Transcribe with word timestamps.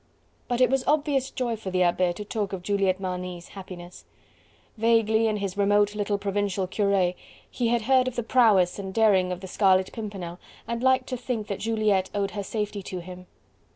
But 0.47 0.61
it 0.61 0.71
was 0.71 0.83
obvious 0.87 1.29
joy 1.29 1.55
for 1.55 1.69
the 1.69 1.83
Abbe 1.83 2.13
to 2.13 2.25
talk 2.25 2.53
of 2.53 2.63
Juliette 2.63 2.99
Marny's 2.99 3.49
happiness. 3.49 4.03
Vaguely, 4.75 5.27
in 5.27 5.37
his 5.37 5.55
remote 5.57 5.93
little 5.93 6.17
provincial 6.17 6.65
cure, 6.65 7.13
he 7.47 7.67
had 7.67 7.83
heard 7.83 8.07
of 8.07 8.15
the 8.15 8.23
prowess 8.23 8.79
and 8.79 8.95
daring 8.95 9.31
of 9.31 9.41
the 9.41 9.47
Scarlet 9.47 9.93
Pimpernel 9.93 10.39
and 10.67 10.81
liked 10.81 11.05
to 11.09 11.17
think 11.17 11.45
that 11.49 11.59
Juliette 11.59 12.09
owed 12.15 12.31
her 12.31 12.41
safety 12.41 12.81
to 12.81 12.97
him. 12.99 13.27